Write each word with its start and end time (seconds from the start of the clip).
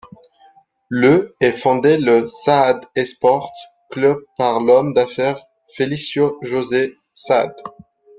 Le 0.89 1.35
est 1.41 1.51
fondé 1.51 1.99
le 1.99 2.25
Saad 2.25 2.87
Esporte 2.95 3.53
Clube 3.91 4.23
par 4.35 4.59
l'homme 4.59 4.95
d'affaires 4.95 5.43
Felício 5.75 6.39
José 6.41 6.97
Saad. 7.13 7.53